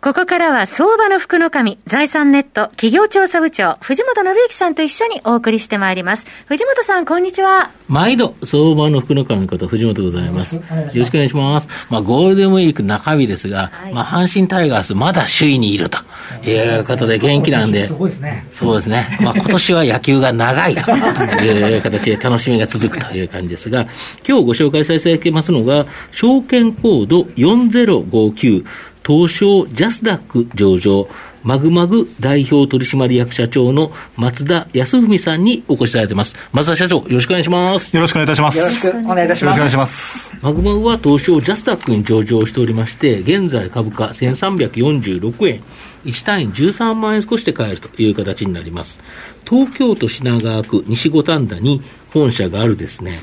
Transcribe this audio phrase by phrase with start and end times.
[0.00, 6.24] ここからは相場の福の神、財産ネット企業調査部長、藤本信之さんと一緒にお送りしてまいります。
[6.46, 7.70] 藤本さん、こんにちは。
[7.88, 10.54] 毎度、相場の福の神こと藤本でございます。
[10.54, 10.62] よ
[10.94, 11.68] ろしくお願いします。
[11.90, 15.98] まあ、ゴールデンウィーク中日ですが、はい、まあ、阪神タイガースまだ首位にいると
[16.48, 17.88] いうことで元気なんで、
[18.52, 19.18] そうですね。
[19.20, 23.88] まあ、今年は野球が長いという形で楽しみが続くという感じですが、
[24.24, 28.64] 今日ご紹介させていただきますのが、証券コード4059、
[29.08, 31.08] 東証ジャスダック上場、
[31.42, 36.36] マグマグ代表取締役社長の松田康文さんにお越しいただいてます。
[36.52, 37.96] 松田社長、よろしくお願いします。
[37.96, 38.58] よろしくお願いいたします。
[38.58, 39.56] よろしくお願いいたします。
[39.56, 40.36] よろしくお願いします。
[40.42, 45.62] マグマグは東証ジャスダックに上場しておりまして、現在株価1346円。
[46.04, 49.00] 1単位13万円少しで買えるという形になります。
[49.48, 51.80] 東京都品川区西五反田に
[52.12, 53.20] 本社があるですね、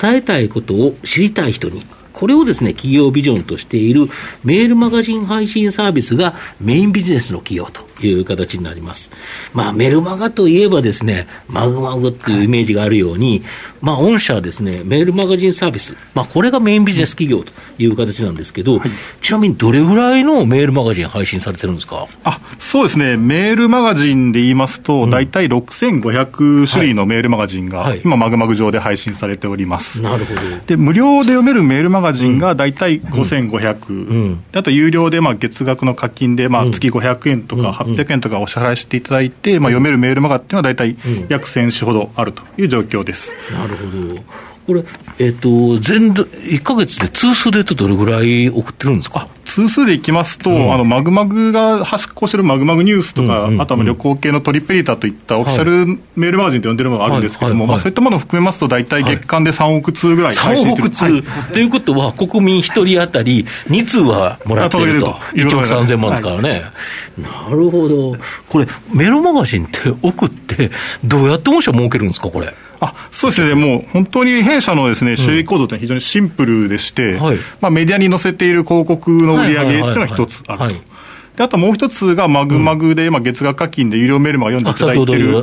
[0.00, 1.84] 伝えたいことを知りたい人に
[2.18, 4.08] これをですね、企業ビジョンとしている
[4.42, 7.87] メールマガジン配信サービスがメインビジネスの企業と。
[8.06, 9.10] いう形になります。
[9.52, 13.42] まあ、メルマガといえばですね、マグマグっていうイメージがあるように、
[13.80, 18.90] まあ、御社はですね、メールマガジンサービス、まあ、これがメインビジネス企業という形なんですけど、はい、
[19.22, 22.06] ちなみにどれぐらいのメールマガジン配信されてるんですか？
[22.24, 30.02] あそうですね、メールマガジンで言いますと、大体6500種類のメールマガジンが、今、マグマグ上で配信されております。
[30.02, 30.40] なるほど。
[30.66, 34.06] で無料で読めるメールマガジンが大体5500、うん。
[34.08, 40.96] うん、あと有料でまあ月額の課金でまあ月500円とか800円とかお支払いしていただいて、まあ、読めるメールマガっていうのは大体
[41.28, 43.32] 約1000種ほどあるという状況です。
[43.52, 44.22] なるほど。
[44.66, 44.84] これ、
[45.18, 49.26] えっ、ー、と、全、1か月で通数でとどれぐらい送ってるんですか？
[49.58, 57.66] 通数でいきますと、うん、あの、マグマグが発行してるマグマグニュースとか、うんうんうん、あとは旅行系のトリプリーターといったオフィシャルメールマガジンと呼んでるのがあるんですけども、はい。
[57.66, 61.64] はいはい、まあ、そういったものを含めますと、大体月間で3億通ぐらい配信3億通、はい、とい。
[61.64, 68.16] うことは、国民1人当たり2通はもらってると、1億3000万ですからね、はい、なるほど、
[68.48, 70.70] これ、メールマガジンって送って、
[71.04, 72.54] どうやって御社儲けるんですか、これ。
[72.80, 80.98] あそうですね、もう本当に弊社のです、ね、収益構造というのは非常にシンプルでして、うんはい、まあ、メディアに載せている広告の売り上げというのが一つあると。
[81.38, 85.34] であともう一つがマグマグで、今、月額課金で有料メールマガ読んでいただいてる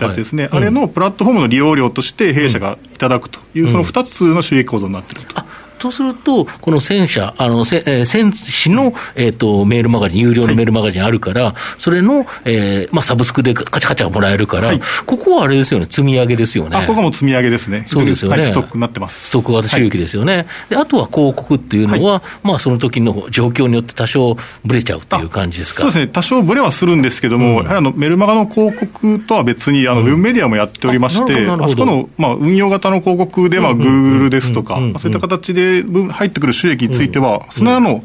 [0.00, 5.42] やつですね、あれのプラットフォームの利用料として弊社がいただくという、その2つの収益構造になっていると。
[5.84, 16.76] とすると、この1000社、あの、せえー、戦士の、えっ、ー、と、メールマガジン、有料のメールマガジンあるから、はい、それの、えー、まあ、サブスクでカチャカチャもらえるから、はい、ここはあれですよね、積み上げですよね。
[16.76, 17.84] あ、ここも積み上げですね。
[17.86, 18.42] そうですよね。
[18.42, 19.28] ストックになってます。
[19.28, 20.36] ストック型収益ですよね。
[20.36, 25.82] はい、で、あとは広告っていうのは、まあ、その時の状況によって多少ぶれちゃうっていう感じですか？
[25.82, 38.04] そうですね、多少ぶれはするんですけども、うん、やはりあの、メルマガの広告とは別に、あの、ウェブメディアもやっておりまして、あそこの、まあ、運用型の広告で、まあ、グーグルですとか、そういった形で入ってくる収益については、そのの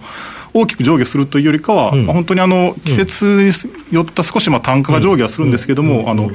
[0.53, 6.31] 大きく上下するというよりかは、まあ、本当にあの季節によった少しまあ単価が上下はするんですけども、あの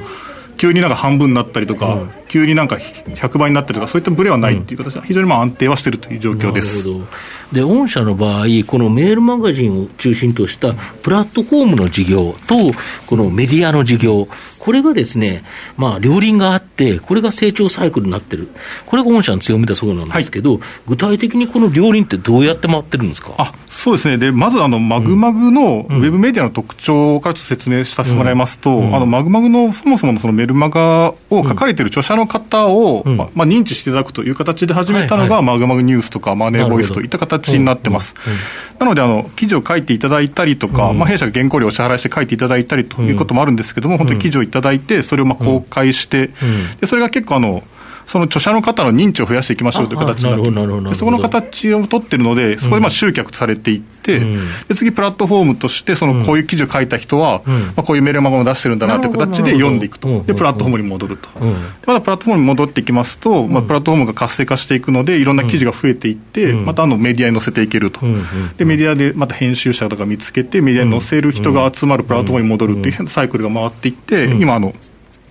[0.57, 1.97] 急になんか半分になったりとか、
[2.27, 6.87] 急になんか100倍になったりとか、そういったブレはないっていう形で、非常にまあ安定はしているという状況です。
[7.51, 12.55] で、御社の場合、このメールマガジンを中心としたプラットフォームの事業と、
[13.05, 14.27] このメディアの事業、
[14.65, 15.43] これがですね、
[15.77, 18.49] まあ、両輪があって、これが成長サイクルになってる。
[18.87, 23.35] これが御社の強みだそうなんですけど、はい、具体的にこの両輪ってどうやって回ってるんですか？
[23.37, 24.17] あそうですね。
[24.17, 28.87] で、まずあの、マグマグのウェブメディアの特徴からちょっと説明させてもらいますと、うん。
[28.87, 38.15] うん、あの、マグマグのそもそものそのメルマガを書かれている著者の方を、うん、まあ、認知していただくという形で始めたのが、はいはい、マグマグニュースとかマネーボイスといった形になってます。
[38.79, 46.31] なので、あの、記事を書いていただいたりとか、まあ、弊社が原稿料を支払いして書いていただいたりということもあるんですけども、本当に記事をいただいて、それをまあ公開して、
[46.81, 47.63] でそれが結構あの、
[48.07, 61.53] その著者の方の認知を増やしていきましょうという形になってそこの形を取ってるので、そこでまあ集客されていって、うん、で次、プラットフォームとして、そのこういう記事を書いた人は、うん、まあ、こういうメールマガを出してるんだなという形で読んでいくと、でプラットフォームに戻ると、うん、
[61.85, 68.01] まだプラットフォームに戻っていきますと、まあ、プラットフォームが活性化していくので、いろんな記事が増えていって、またあのメディアに載せていけると、
[68.57, 74.73] でメディアでまた編集者とか見つけて、メディアに載せる人が集まるプラットフォームに戻るっていうサイクルが回っていって、今あの、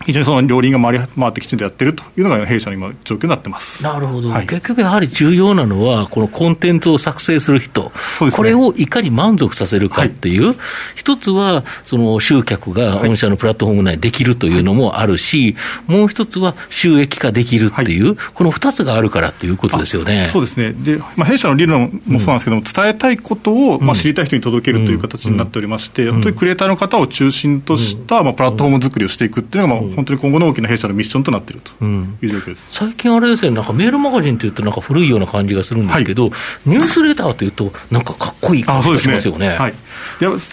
[0.05, 3.83] 非常にその両輪が回り回ってきちんとやってるというのが弊社の今、状況になってます。
[3.83, 10.57] なるほど、はい、結局やはり重要なのは、このコンテンツを作成する人、ね、これをいかに満足させるかっていう、はい、
[10.97, 15.57] 一つはその集客が御社のプラットフォーム内できるというのもあるし、
[15.87, 20.29] はい、もう一つは収益化できるっていう、この二つがあるからということですよね。
[20.31, 36.37] そうですね、でまあ、弊社の理論もそうなんですけども、うん、伝えたいことを、まあ、知りたい人に届けるという形になっておりまして、うん、本当にクリエイターの方を中心とした、まあ、プラットフォーム作りをしていくっていうのが、まあ、本当に今後の大きな弊社のミッションとなっているという状況です、最近あれですね、なんかメールマガジンというと、なんか古いような感じがするんですけど、は
[36.67, 39.49] い、ニュースレターというと、なんかかっこいい感じがしますよね。
[39.49, 39.57] ね。
[39.57, 39.75] はい、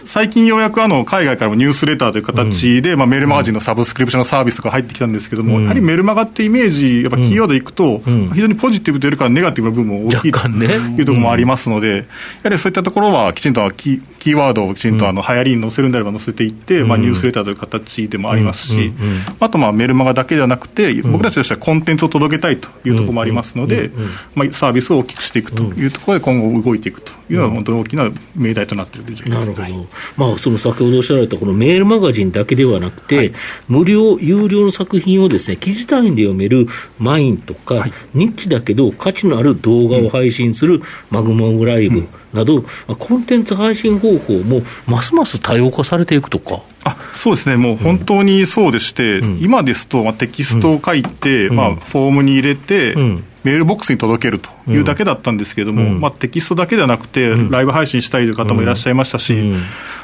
[0.06, 8.00] 最近ようやくあの海外からもニュースレターという形で、うん、まあ、メールマガジンのサブスクリプションのサービスとか入ってきたんですけども、うん、やはりメールマガってイメージ、やっぱキーワードいくと、
[8.34, 12.04] 非常にポジティブというよりかはネガティブな部分も大きいというところもありますので、や
[12.44, 18.94] はりそういったところはきちんとキーワードをきちんとあの流行りに載せるんであれば載せていって、まあ、ニュースレターという形でもありますし、
[19.40, 23.92] あとまあメールマガだけではなくて、僕たちとしてはコンテンツを届けたいというところもありますので、
[24.36, 29.30] まあ、サービスを大きくしていくというところで、今後動いていくというのは、本当に大きな命題となっている状況です。
[29.32, 29.88] なるほど、
[30.18, 33.34] まあ、その先ほどおっしゃられたこのメールマガジンだけではなくて、はい、
[33.68, 36.68] 無料、有料の作品をですね記事単位で読める
[37.00, 42.64] マインとか、はい、ニッチだけど価値のある動画を配信するマグマグライブ、など、
[42.98, 46.62] コンテンツ配信方法もますます多様化されていくとか。
[46.84, 59.62] あそうですね、もう本当にそうでして、うん、今ですと、まあ、テキストを書いて、うん、まあ、フォームに入れて、うんメールボックスに届けるというだけだったんですけれども、うん、まあ、テキストだけではなくて、ライブ配信したいという方もいらっしゃいましたし、うん、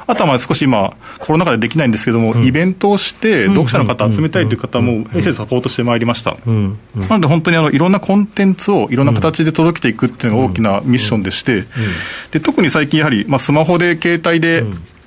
[0.07, 6.31] あとはまあ少し今、コロナ禍でできないんですけれども、うん、イベントをして、読者の方集めたいという方も、弊社でサポートしてまいりました。
[6.31, 11.66] なので、本当にあのいろんなコンテンツをいろんな形で届けていくっていうのが大きなミッションでして、
[12.31, 14.63] で特に最近、やはり、まあ、スマホで、携帯で、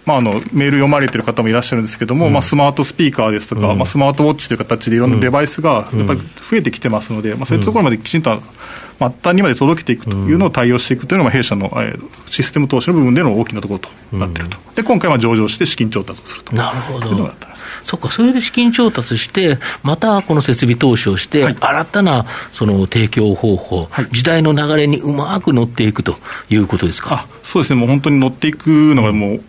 [0.06, 8.40] まあ、あのメール読まれてる方もいらっしゃるんですけども、うん、まあ、スマートスピーカーですとか、うん、まあ、スマートウォッチという形でいろんなデバイスがやっぱり増えてきてますので、まあ、そういうところまできちんと
[8.98, 16.54] 末端にまで届けていくというのを対応していくというのが弊社の、えー、システム投資の部分での大きなところとなっていると、で今回は上場して資金調達をすると。
[16.54, 17.32] なるほど。
[17.82, 26.16] そっか、それで資金調達して、またこの設備投資をして、はい、新たなその提供方法、はい、時代の流れにうまく乗っていくと
[26.50, 27.26] いうことですか？
[27.42, 29.44] そうですね、もう本当に乗っていくのがもう、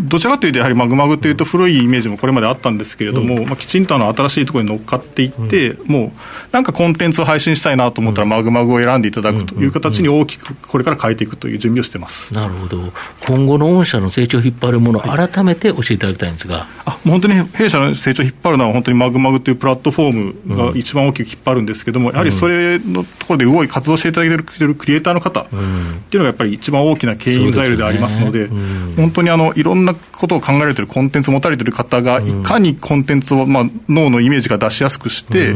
[0.00, 6.10] どちらかというと、やはりマグマグというと古いイメージもこれまであったんですけれども、うん、まあ、きちんとあの新しいところに乗っかっていって、うん、もう
[6.52, 12.34] なんかコンテンツを配信したいなと思ったら、マグマグを選んでいただくという形に大きくこれから変えていくという準備をしてます。
[12.34, 12.92] なるほど、
[13.26, 28.48] 今後の御社の成長を引っ張るもの、改めて教えていただきたいんですが、あもう本当に弊社の成長を引っ張るのは、本当にマグマグというプラットフォームが一番大きく引っ張るんですけれども、やはりそれのところで動い、活動していただいているクリエイターの方っていうのがやっぱり一番大きな牽引材料でありますので、
[28.96, 35.54] 本当にあのいろんなことを考えられているコンテンツを持たれている方が、いかにコンテンツを、まあ、脳のイメージが出しやすくして、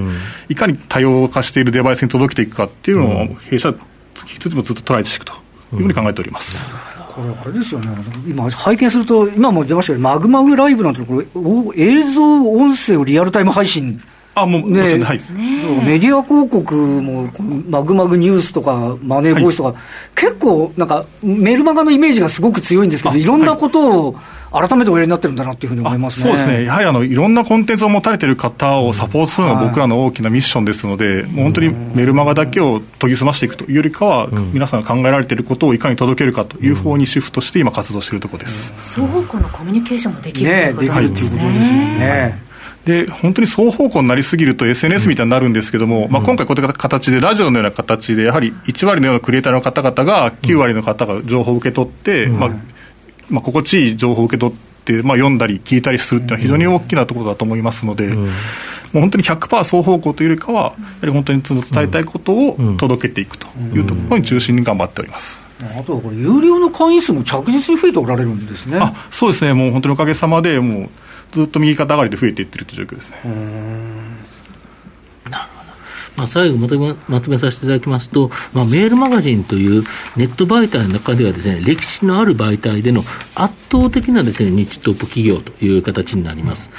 [0.49, 3.75] いかに多様化しているデバイスに届けていくかっていうのを、弊社、
[4.27, 5.37] 一つもずっと捉えていくとい
[5.77, 6.65] うふうに考えております。
[7.15, 7.89] これ、あれですよね、
[8.27, 14.01] 今、拝見すると、今も出ましたけど、マグマグライブなんて、これ、映像、音声をリアルタイム配信
[14.35, 15.21] あもう、ね、はい、
[15.87, 17.29] メディア広告も、
[17.69, 19.79] マグマグニュースとか、マネーボイスとか、はい、
[20.17, 24.17] 結構、なんか、メルマガのイメージがすごく強いんですけど、いろんなことを
[24.55, 41.43] 改めておやりになってるんだなっていうふうに思います、ね、そうですね、やはりあのいろんなコンテンツを持たれている方をサポートするのが僕らの大きなミッションですので、もう本当にメルマガだけを研ぎ澄ましていくというよりかは、皆さんが考えられていることをいかに届けるかという方にシフトして、今、活動しているところです、双方向のコミュニケーションもできるということですね。
[41.43, 42.54] ねで
[43.23, 52.51] 本当に双方向になりすぎると SNS みたいになるんですけども、うん、まあ、今回、こういった形で、ラジオのような形で、やはり1割のようなクリエイターの方々が、9割の方が情報を受け取って、うん、まあ
[53.31, 65.43] まあ、心地いい情報を受け取って、まあ、読んだり聞いたりするっていうのは非常に大きなところだと思いますので、うん、もう本当に100%双方向というよりかは、やはり本当に伝えたいことを届けていくというところに中心に頑張っております。
[65.79, 68.79] あとはこれ、有料の会員数も着実に増えておられるんですね。
[68.79, 70.91] あそうですね、もう本当におかげさまで、もう
[71.35, 73.17] ずっと右肩上がりで増えていってるという状況ですね。
[76.17, 79.83] まあ、最後まとめまとめさせていただきますと、まあ、メールマガジンという
[80.17, 83.03] ネット媒体の中ではですね、歴史のある媒体での
[83.35, 86.71] 圧倒的なですね、日トップ企業という形になります。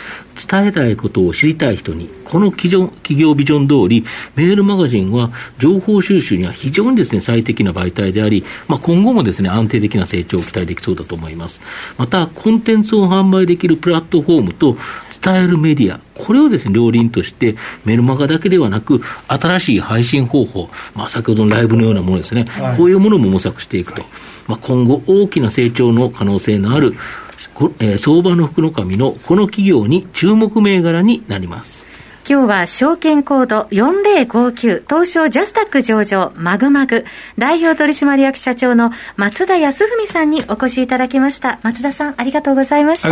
[0.50, 11.60] 伝えたいことを知りたい人に、この企業企業ビジョン通り、メールマガジンは情報収集には非常にですね、最適な媒体であり、まあ、今後もですね、安定的な成長を期待できそうだと思います。
[11.98, 14.78] また、コンテンツを販売できるプラットフォームと
[15.22, 24.04] 伝えるメディア、これをですね、両輪として、メルマガだけではなく、新しい配信方法、まあ、先ほどのライブのようなものですね、はい、こういうものも模索していくと、
[24.48, 26.85] まあ、今後、大きな成長の可能性のある、
[27.80, 31.86] えー、相場の福の神のこの企業に注目銘柄になります。
[32.28, 37.06] 今日は証券コード4059東証ジャスタック上場マグマグ
[37.38, 41.60] 代表取締役社長の松田康文さんにお越しいただきました。
[41.62, 43.10] 松田さんありがとうございました。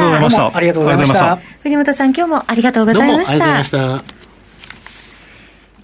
[0.56, 1.40] ありがとうございました。
[1.62, 3.38] 藤本さん今日もありがとうございました。
[3.38, 4.23] どうもありがとうございました